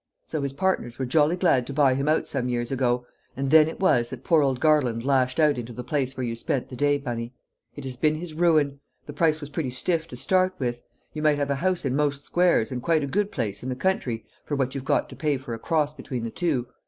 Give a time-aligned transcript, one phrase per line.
[0.25, 3.05] So his partners were jolly glad to buy him out some years ago;
[3.37, 6.35] and then it was that poor old Garland lashed out into the place where you
[6.35, 7.35] spent the day, Bunny.
[7.75, 8.79] It has been his ruin.
[9.05, 10.81] The price was pretty stiff to start with;
[11.13, 13.75] you might have a house in most squares and quite a good place in the
[13.75, 16.65] country for what you've got to pay for a cross between the two.